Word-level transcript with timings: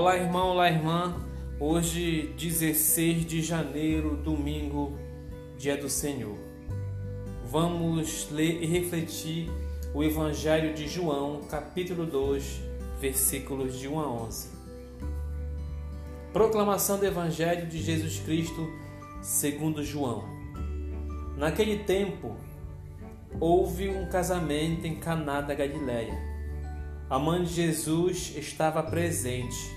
Olá, 0.00 0.16
irmão, 0.16 0.50
olá, 0.50 0.70
irmã. 0.70 1.12
Hoje, 1.58 2.32
16 2.38 3.26
de 3.26 3.42
janeiro, 3.42 4.16
domingo, 4.16 4.96
dia 5.58 5.76
do 5.76 5.88
Senhor. 5.88 6.38
Vamos 7.44 8.30
ler 8.30 8.62
e 8.62 8.66
refletir 8.66 9.50
o 9.92 10.04
Evangelho 10.04 10.72
de 10.72 10.86
João, 10.86 11.40
capítulo 11.50 12.06
2, 12.06 12.60
versículos 13.00 13.76
de 13.76 13.88
1 13.88 13.98
a 13.98 14.08
11. 14.08 14.50
Proclamação 16.32 16.96
do 16.96 17.04
Evangelho 17.04 17.66
de 17.66 17.82
Jesus 17.82 18.20
Cristo, 18.20 18.70
segundo 19.20 19.82
João. 19.82 20.22
Naquele 21.36 21.80
tempo, 21.80 22.36
houve 23.40 23.88
um 23.88 24.08
casamento 24.08 24.86
em 24.86 24.94
Caná 24.94 25.40
da 25.40 25.54
Galileia. 25.54 26.16
A 27.10 27.18
mãe 27.18 27.42
de 27.42 27.52
Jesus 27.52 28.32
estava 28.36 28.80
presente. 28.80 29.76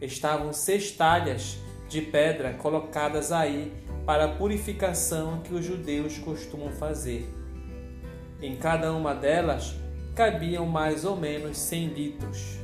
estavam 0.00 0.52
seis 0.52 0.90
talhas 0.90 1.58
de 1.88 2.00
pedra 2.00 2.54
colocadas 2.54 3.32
aí 3.32 3.72
para 4.06 4.24
a 4.24 4.34
purificação 4.34 5.40
que 5.40 5.52
os 5.52 5.64
judeus 5.64 6.18
costumam 6.18 6.70
fazer. 6.72 7.28
Em 8.40 8.56
cada 8.56 8.92
uma 8.92 9.14
delas 9.14 9.74
cabiam 10.14 10.66
mais 10.66 11.04
ou 11.04 11.16
menos 11.16 11.58
cem 11.58 11.88
litros. 11.88 12.58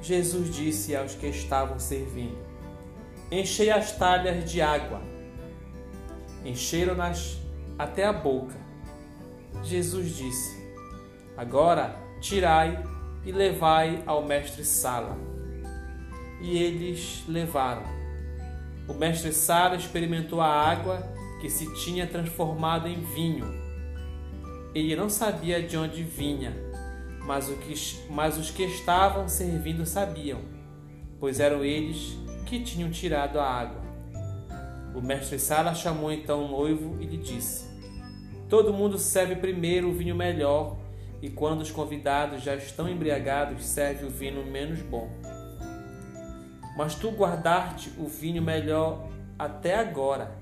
Jesus 0.00 0.54
disse 0.54 0.96
aos 0.96 1.14
que 1.14 1.26
estavam 1.26 1.78
servindo: 1.78 2.38
Enchei 3.30 3.70
as 3.70 3.92
talhas 3.92 4.50
de 4.50 4.60
água. 4.62 5.02
Encheram-nas 6.44 7.38
até 7.78 8.04
a 8.04 8.12
boca. 8.12 8.56
Jesus 9.62 10.16
disse: 10.16 10.64
Agora 11.36 11.96
tirai 12.20 12.82
e 13.24 13.32
levai 13.32 14.02
ao 14.06 14.24
mestre 14.24 14.64
Sala 14.64 15.34
e 16.44 16.58
eles 16.58 17.24
levaram. 17.26 17.84
O 18.86 18.92
mestre 18.92 19.32
Sara 19.32 19.76
experimentou 19.76 20.42
a 20.42 20.46
água 20.46 21.02
que 21.40 21.48
se 21.48 21.74
tinha 21.74 22.06
transformado 22.06 22.86
em 22.86 23.00
vinho. 23.00 23.46
Ele 24.74 24.94
não 24.94 25.08
sabia 25.08 25.62
de 25.62 25.74
onde 25.74 26.02
vinha, 26.02 26.54
mas, 27.20 27.48
o 27.48 27.56
que, 27.56 27.74
mas 28.10 28.36
os 28.36 28.50
que 28.50 28.62
estavam 28.64 29.26
servindo 29.26 29.86
sabiam, 29.86 30.40
pois 31.18 31.40
eram 31.40 31.64
eles 31.64 32.18
que 32.44 32.60
tinham 32.60 32.90
tirado 32.90 33.40
a 33.40 33.50
água. 33.50 33.82
O 34.94 35.00
mestre 35.00 35.38
Sara 35.38 35.74
chamou 35.74 36.12
então 36.12 36.44
o 36.44 36.48
noivo 36.48 37.00
e 37.00 37.06
lhe 37.06 37.16
disse: 37.16 37.64
Todo 38.50 38.72
mundo 38.72 38.98
serve 38.98 39.36
primeiro 39.36 39.88
o 39.88 39.94
vinho 39.94 40.14
melhor, 40.14 40.76
e 41.22 41.30
quando 41.30 41.62
os 41.62 41.70
convidados 41.70 42.42
já 42.42 42.54
estão 42.54 42.86
embriagados, 42.86 43.64
serve 43.64 44.04
o 44.04 44.10
vinho 44.10 44.44
menos 44.44 44.82
bom 44.82 45.08
mas 46.76 46.94
tu 46.94 47.10
guardaste 47.10 47.92
o 47.98 48.06
vinho 48.06 48.42
melhor 48.42 49.08
até 49.38 49.76
agora. 49.76 50.36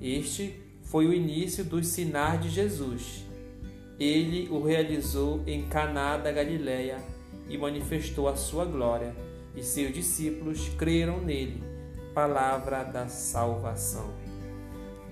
Este 0.00 0.60
foi 0.82 1.06
o 1.06 1.12
início 1.12 1.64
dos 1.64 1.88
sinais 1.88 2.40
de 2.40 2.48
Jesus. 2.48 3.24
Ele 3.98 4.48
o 4.50 4.62
realizou 4.62 5.42
em 5.46 5.66
Caná 5.68 6.16
da 6.16 6.30
Galileia 6.30 6.98
e 7.48 7.56
manifestou 7.56 8.28
a 8.28 8.36
sua 8.36 8.64
glória, 8.64 9.14
e 9.54 9.62
seus 9.62 9.92
discípulos 9.92 10.68
creram 10.76 11.20
nele. 11.20 11.62
Palavra 12.12 12.82
da 12.82 13.08
salvação. 13.08 14.10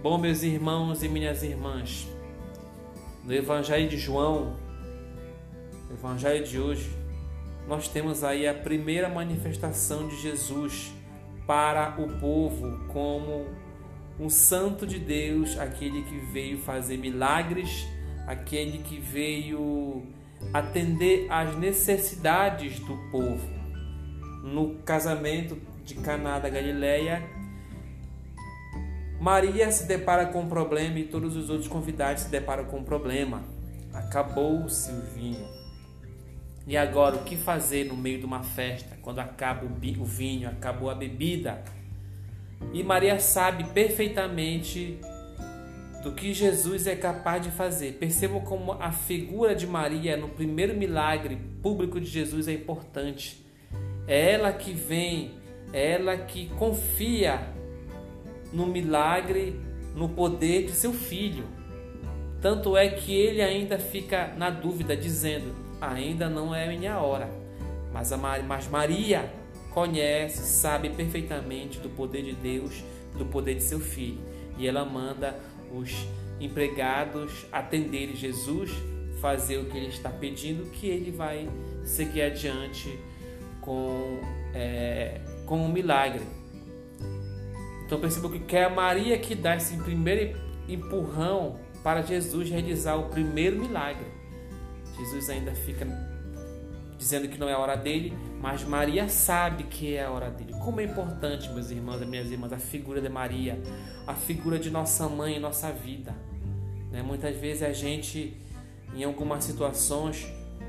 Bom, 0.02 0.18
meus 0.18 0.42
irmãos 0.42 1.02
e 1.02 1.08
minhas 1.08 1.42
irmãs, 1.42 2.06
no 3.24 3.32
Evangelho 3.32 3.88
de 3.88 3.96
João, 3.96 4.54
no 5.88 5.96
Evangelho 5.96 6.44
de 6.44 6.60
hoje, 6.60 6.90
nós 7.66 7.88
temos 7.88 8.22
aí 8.22 8.46
a 8.46 8.54
primeira 8.54 9.08
manifestação 9.08 10.06
de 10.08 10.20
Jesus 10.20 10.92
para 11.46 12.00
o 12.00 12.18
povo 12.18 12.86
como 12.88 13.46
um 14.18 14.28
santo 14.28 14.86
de 14.86 14.98
Deus, 14.98 15.58
aquele 15.58 16.02
que 16.02 16.18
veio 16.32 16.58
fazer 16.58 16.96
milagres, 16.96 17.86
aquele 18.26 18.78
que 18.78 18.98
veio 18.98 20.02
atender 20.52 21.26
às 21.30 21.56
necessidades 21.56 22.78
do 22.80 22.96
povo. 23.10 23.48
No 24.42 24.76
casamento 24.84 25.58
de 25.84 25.94
Caná 25.96 26.38
da 26.38 26.48
Galileia, 26.48 27.22
Maria 29.20 29.70
se 29.72 29.86
depara 29.86 30.26
com 30.26 30.42
um 30.42 30.48
problema 30.48 30.98
e 30.98 31.04
todos 31.04 31.34
os 31.34 31.48
outros 31.48 31.68
convidados 31.68 32.24
se 32.24 32.28
deparam 32.28 32.66
com 32.66 32.78
um 32.78 32.84
problema. 32.84 33.42
Acabou-se 33.92 34.90
o 34.90 35.00
vinho. 35.14 35.63
E 36.66 36.76
agora, 36.76 37.16
o 37.16 37.24
que 37.24 37.36
fazer 37.36 37.84
no 37.84 37.96
meio 37.96 38.18
de 38.18 38.24
uma 38.24 38.42
festa, 38.42 38.96
quando 39.02 39.18
acaba 39.18 39.66
o 39.66 40.04
vinho, 40.04 40.48
acabou 40.48 40.88
a 40.88 40.94
bebida? 40.94 41.62
E 42.72 42.82
Maria 42.82 43.20
sabe 43.20 43.64
perfeitamente 43.64 44.98
do 46.02 46.12
que 46.12 46.32
Jesus 46.32 46.86
é 46.86 46.96
capaz 46.96 47.42
de 47.42 47.50
fazer. 47.50 47.92
Percebam 47.94 48.40
como 48.40 48.72
a 48.72 48.92
figura 48.92 49.54
de 49.54 49.66
Maria 49.66 50.16
no 50.16 50.28
primeiro 50.28 50.74
milagre 50.74 51.38
público 51.62 52.00
de 52.00 52.06
Jesus 52.06 52.48
é 52.48 52.52
importante. 52.52 53.44
É 54.06 54.32
ela 54.32 54.52
que 54.52 54.72
vem, 54.72 55.32
é 55.72 55.92
ela 55.92 56.16
que 56.16 56.48
confia 56.58 57.40
no 58.52 58.66
milagre, 58.66 59.58
no 59.94 60.08
poder 60.08 60.66
de 60.66 60.72
seu 60.72 60.92
filho. 60.92 61.44
Tanto 62.40 62.76
é 62.76 62.88
que 62.88 63.14
ele 63.14 63.40
ainda 63.40 63.78
fica 63.78 64.34
na 64.36 64.50
dúvida, 64.50 64.94
dizendo: 64.94 65.63
ainda 65.80 66.28
não 66.28 66.54
é 66.54 66.68
minha 66.68 66.98
hora. 66.98 67.28
Mas, 67.92 68.12
a 68.12 68.16
Maria, 68.16 68.44
mas 68.44 68.68
Maria 68.68 69.32
conhece, 69.70 70.44
sabe 70.44 70.90
perfeitamente 70.90 71.78
do 71.78 71.88
poder 71.88 72.22
de 72.22 72.32
Deus, 72.32 72.82
do 73.16 73.24
poder 73.24 73.54
de 73.54 73.62
seu 73.62 73.80
filho. 73.80 74.18
E 74.56 74.66
ela 74.66 74.84
manda 74.84 75.36
os 75.72 76.06
empregados 76.40 77.46
atenderem 77.52 78.14
Jesus, 78.14 78.70
fazer 79.20 79.58
o 79.58 79.66
que 79.66 79.76
ele 79.76 79.88
está 79.88 80.10
pedindo, 80.10 80.70
que 80.70 80.86
ele 80.86 81.10
vai 81.10 81.48
seguir 81.84 82.22
adiante 82.22 82.98
com, 83.60 84.20
é, 84.54 85.20
com 85.46 85.58
um 85.58 85.68
milagre. 85.68 86.22
Então 87.86 88.00
perceba 88.00 88.28
que 88.28 88.56
é 88.56 88.64
a 88.64 88.70
Maria 88.70 89.18
que 89.18 89.34
dá 89.34 89.56
esse 89.56 89.76
primeiro 89.78 90.38
empurrão 90.68 91.58
para 91.82 92.02
Jesus 92.02 92.48
realizar 92.48 92.96
o 92.96 93.08
primeiro 93.08 93.58
milagre. 93.58 94.06
Jesus 94.96 95.30
ainda 95.30 95.52
fica 95.54 95.86
dizendo 96.96 97.28
que 97.28 97.38
não 97.38 97.48
é 97.48 97.52
a 97.52 97.58
hora 97.58 97.76
dele, 97.76 98.16
mas 98.40 98.64
Maria 98.64 99.08
sabe 99.08 99.64
que 99.64 99.94
é 99.94 100.04
a 100.04 100.10
hora 100.10 100.30
dele. 100.30 100.52
Como 100.62 100.80
é 100.80 100.84
importante, 100.84 101.50
meus 101.50 101.70
irmãos 101.70 102.00
e 102.00 102.06
minhas 102.06 102.30
irmãs, 102.30 102.52
a 102.52 102.58
figura 102.58 103.00
de 103.00 103.08
Maria, 103.08 103.60
a 104.06 104.14
figura 104.14 104.58
de 104.58 104.70
nossa 104.70 105.08
mãe 105.08 105.36
em 105.36 105.40
nossa 105.40 105.70
vida. 105.72 106.14
Né? 106.90 107.02
Muitas 107.02 107.36
vezes 107.36 107.62
a 107.62 107.72
gente, 107.72 108.36
em 108.94 109.04
algumas 109.04 109.44
situações, 109.44 110.26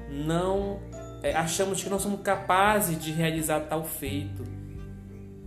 não 0.10 0.80
é, 1.25 1.33
achamos 1.33 1.83
que 1.83 1.89
não 1.89 2.00
somos 2.00 2.22
capazes 2.22 3.00
de 3.01 3.12
realizar 3.12 3.62
tal 3.62 3.83
feito. 3.83 4.44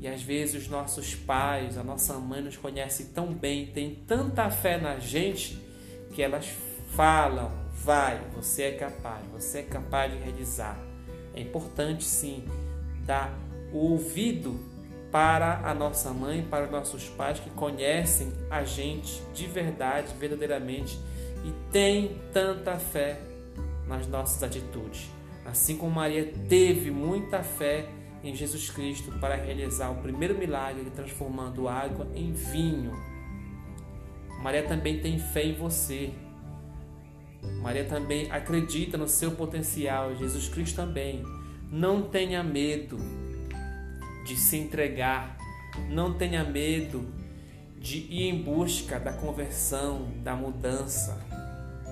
E 0.00 0.08
às 0.08 0.22
vezes 0.22 0.62
os 0.62 0.68
nossos 0.68 1.14
pais, 1.14 1.76
a 1.76 1.82
nossa 1.82 2.14
mãe 2.14 2.40
nos 2.40 2.56
conhece 2.56 3.06
tão 3.06 3.32
bem, 3.32 3.66
tem 3.66 3.94
tanta 4.06 4.48
fé 4.50 4.78
na 4.78 4.98
gente 4.98 5.58
que 6.14 6.22
elas 6.22 6.52
falam, 6.94 7.50
Vai, 7.88 8.20
você 8.34 8.64
é 8.64 8.72
capaz, 8.72 9.24
você 9.32 9.60
é 9.60 9.62
capaz 9.62 10.12
de 10.12 10.18
realizar. 10.18 10.78
É 11.32 11.40
importante 11.40 12.04
sim 12.04 12.44
dar 13.06 13.32
o 13.72 13.78
ouvido 13.78 14.60
para 15.10 15.66
a 15.66 15.72
nossa 15.72 16.10
mãe, 16.10 16.46
para 16.50 16.66
os 16.66 16.70
nossos 16.70 17.08
pais 17.08 17.40
que 17.40 17.48
conhecem 17.48 18.30
a 18.50 18.62
gente 18.62 19.22
de 19.32 19.46
verdade, 19.46 20.12
verdadeiramente 20.18 21.00
e 21.42 21.72
têm 21.72 22.20
tanta 22.30 22.76
fé 22.76 23.22
nas 23.86 24.06
nossas 24.06 24.42
atitudes. 24.42 25.08
Assim 25.46 25.78
como 25.78 25.94
Maria 25.94 26.30
teve 26.46 26.90
muita 26.90 27.42
fé 27.42 27.88
em 28.22 28.34
Jesus 28.34 28.68
Cristo 28.68 29.18
para 29.18 29.34
realizar 29.34 29.88
o 29.88 30.02
primeiro 30.02 30.36
milagre 30.36 30.90
transformando 30.94 31.66
água 31.66 32.06
em 32.14 32.34
vinho. 32.34 32.92
Maria 34.42 34.64
também 34.64 35.00
tem 35.00 35.18
fé 35.18 35.42
em 35.44 35.54
você, 35.54 36.12
Maria 37.62 37.84
também 37.84 38.30
acredita 38.30 38.96
no 38.96 39.08
seu 39.08 39.32
potencial, 39.32 40.14
Jesus 40.16 40.48
Cristo 40.48 40.76
também. 40.76 41.22
Não 41.70 42.02
tenha 42.02 42.42
medo 42.42 42.98
de 44.24 44.36
se 44.36 44.56
entregar, 44.56 45.36
não 45.90 46.14
tenha 46.14 46.44
medo 46.44 47.06
de 47.78 47.98
ir 47.98 48.28
em 48.28 48.42
busca 48.42 48.98
da 48.98 49.12
conversão, 49.12 50.08
da 50.22 50.34
mudança. 50.34 51.26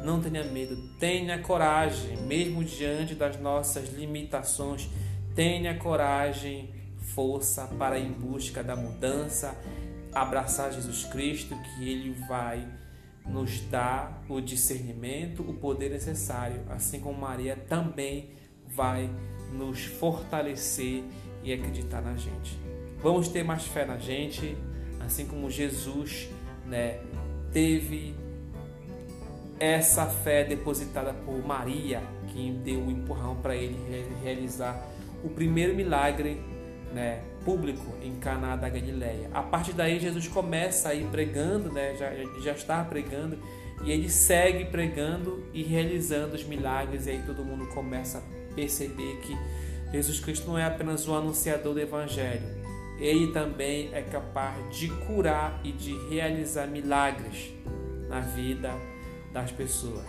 Não 0.04 0.20
tenha 0.20 0.44
medo, 0.44 0.76
tenha 0.98 1.38
coragem, 1.38 2.16
mesmo 2.22 2.62
diante 2.62 3.14
das 3.14 3.40
nossas 3.40 3.92
limitações, 3.92 4.88
tenha 5.34 5.76
coragem, 5.76 6.70
força 6.98 7.66
para 7.78 7.98
ir 7.98 8.06
em 8.06 8.12
busca 8.12 8.62
da 8.62 8.76
mudança, 8.76 9.56
abraçar 10.12 10.72
Jesus 10.72 11.04
Cristo, 11.04 11.56
que 11.56 11.88
Ele 11.88 12.12
vai 12.28 12.66
nos 13.28 13.60
dar 13.62 14.22
o 14.28 14.40
discernimento, 14.40 15.42
o 15.42 15.54
poder 15.54 15.90
necessário, 15.90 16.62
assim 16.68 17.00
como 17.00 17.18
Maria 17.18 17.56
também 17.56 18.30
vai 18.66 19.10
nos 19.52 19.84
fortalecer 19.84 21.02
e 21.42 21.52
acreditar 21.52 22.00
na 22.00 22.16
gente. 22.16 22.58
Vamos 23.02 23.28
ter 23.28 23.42
mais 23.42 23.66
fé 23.66 23.84
na 23.84 23.98
gente, 23.98 24.56
assim 25.04 25.26
como 25.26 25.50
Jesus, 25.50 26.28
né, 26.66 27.00
teve 27.52 28.14
essa 29.58 30.06
fé 30.06 30.44
depositada 30.44 31.12
por 31.12 31.44
Maria, 31.44 32.02
que 32.28 32.50
deu 32.64 32.80
o 32.80 32.86
um 32.86 32.90
empurrão 32.90 33.36
para 33.36 33.56
ele 33.56 33.76
realizar 34.22 34.86
o 35.24 35.28
primeiro 35.28 35.74
milagre, 35.74 36.40
né, 36.92 37.22
público 37.44 37.94
em 38.02 38.16
Caná 38.16 38.56
da 38.56 38.68
Galileia. 38.68 39.30
A 39.32 39.42
partir 39.42 39.72
daí 39.72 39.98
Jesus 39.98 40.28
começa 40.28 40.90
a 40.90 40.94
ir 40.94 41.06
pregando, 41.06 41.70
né, 41.72 41.94
já 41.96 42.10
já 42.40 42.52
está 42.52 42.84
pregando 42.84 43.38
e 43.84 43.90
ele 43.90 44.08
segue 44.08 44.66
pregando 44.66 45.44
e 45.52 45.62
realizando 45.62 46.34
os 46.34 46.44
milagres 46.44 47.06
e 47.06 47.10
aí 47.10 47.22
todo 47.26 47.44
mundo 47.44 47.66
começa 47.68 48.18
a 48.18 48.54
perceber 48.54 49.20
que 49.20 49.36
Jesus 49.92 50.20
Cristo 50.20 50.48
não 50.48 50.58
é 50.58 50.64
apenas 50.64 51.06
o 51.06 51.14
anunciador 51.14 51.74
do 51.74 51.80
evangelho, 51.80 52.56
ele 52.98 53.32
também 53.32 53.90
é 53.92 54.02
capaz 54.02 54.76
de 54.76 54.88
curar 54.88 55.60
e 55.62 55.70
de 55.70 55.94
realizar 56.08 56.66
milagres 56.66 57.52
na 58.08 58.20
vida 58.20 58.72
das 59.32 59.52
pessoas. 59.52 60.06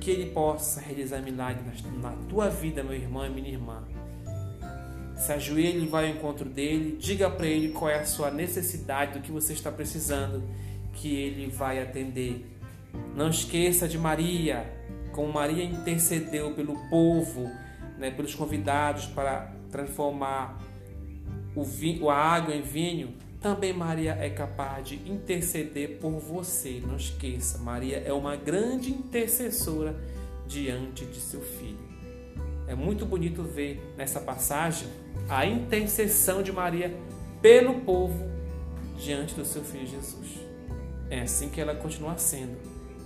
Que 0.00 0.10
Ele 0.10 0.30
possa 0.30 0.80
realizar 0.80 1.20
milagres 1.20 1.82
na 2.00 2.12
tua 2.28 2.48
vida, 2.48 2.82
meu 2.82 2.94
irmão 2.94 3.26
e 3.26 3.28
minha 3.28 3.50
irmã. 3.50 3.84
Se 5.20 5.32
ajoelhe 5.32 5.84
e 5.84 5.86
vai 5.86 6.08
ao 6.08 6.16
encontro 6.16 6.48
dele, 6.48 6.96
diga 6.98 7.28
para 7.28 7.46
ele 7.46 7.68
qual 7.68 7.90
é 7.90 8.00
a 8.00 8.06
sua 8.06 8.30
necessidade, 8.30 9.18
do 9.18 9.20
que 9.20 9.30
você 9.30 9.52
está 9.52 9.70
precisando, 9.70 10.42
que 10.94 11.14
ele 11.14 11.50
vai 11.50 11.80
atender. 11.82 12.46
Não 13.14 13.28
esqueça 13.28 13.86
de 13.86 13.98
Maria, 13.98 14.64
como 15.12 15.30
Maria 15.30 15.62
intercedeu 15.62 16.54
pelo 16.54 16.74
povo, 16.88 17.50
né, 17.98 18.10
pelos 18.10 18.34
convidados 18.34 19.06
para 19.06 19.52
transformar 19.70 20.58
o 21.54 21.62
vinho, 21.62 22.08
a 22.08 22.16
água 22.16 22.54
em 22.54 22.62
vinho, 22.62 23.14
também 23.42 23.74
Maria 23.74 24.16
é 24.18 24.30
capaz 24.30 24.88
de 24.88 24.96
interceder 25.10 25.98
por 25.98 26.12
você. 26.12 26.82
Não 26.86 26.96
esqueça, 26.96 27.58
Maria 27.58 27.98
é 27.98 28.12
uma 28.12 28.36
grande 28.36 28.90
intercessora 28.90 29.94
diante 30.46 31.04
de 31.04 31.20
seu 31.20 31.42
filho. 31.42 31.90
É 32.70 32.74
muito 32.76 33.04
bonito 33.04 33.42
ver 33.42 33.82
nessa 33.96 34.20
passagem 34.20 34.86
a 35.28 35.44
intercessão 35.44 36.40
de 36.40 36.52
Maria 36.52 36.96
pelo 37.42 37.80
povo 37.80 38.30
diante 38.96 39.34
do 39.34 39.44
seu 39.44 39.64
filho 39.64 39.88
Jesus. 39.88 40.38
É 41.10 41.22
assim 41.22 41.48
que 41.48 41.60
ela 41.60 41.74
continua 41.74 42.16
sendo 42.16 42.56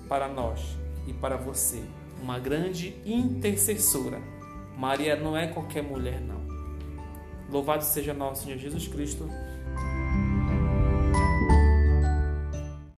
para 0.06 0.28
nós 0.28 0.61
e 1.06 1.14
para 1.14 1.38
você, 1.38 1.82
uma 2.22 2.38
grande 2.38 2.94
intercessora. 3.06 4.20
Maria 4.76 5.16
não 5.16 5.34
é 5.34 5.46
qualquer 5.46 5.82
mulher, 5.82 6.20
não. 6.20 6.43
Louvado 7.50 7.84
seja 7.84 8.12
nosso 8.12 8.44
Senhor 8.44 8.58
Jesus 8.58 8.87
Cristo 8.87 9.26